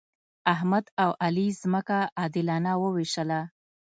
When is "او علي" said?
1.03-1.47